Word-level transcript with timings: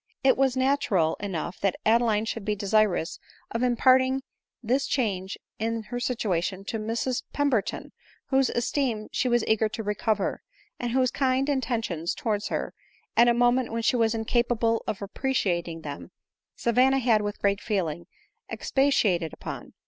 It 0.23 0.35
was 0.35 0.57
natural 0.57 1.13
enough 1.19 1.59
that 1.59 1.75
Adeline 1.85 2.25
should 2.25 2.43
be 2.43 2.55
desirous 2.55 3.19
of 3.51 3.61
imparting 3.61 4.23
this 4.63 4.87
change 4.87 5.37
in 5.59 5.83
her 5.83 5.99
situation 5.99 6.63
to 6.69 6.79
Mrs 6.79 7.21
Pember 7.33 7.61
ton, 7.61 7.91
whose 8.31 8.49
esteem 8.49 9.09
she 9.11 9.29
was 9.29 9.45
eager 9.45 9.69
to 9.69 9.83
recover, 9.83 10.41
and 10.79 10.91
whose 10.93 11.11
kind 11.11 11.47
intentions 11.47 12.15
towards 12.15 12.47
her, 12.47 12.73
at 13.15 13.27
a 13.27 13.33
moment 13.35 13.71
when 13.71 13.83
she 13.83 13.95
was 13.95 14.15
incapable 14.15 14.83
of 14.87 15.03
appreciating 15.03 15.81
them, 15.81 16.09
Savanna 16.55 16.97
had, 16.97 17.21
with 17.21 17.37
great 17.37 17.61
feeling, 17.61 18.07
expatiated 18.49 19.33
upon. 19.33 19.73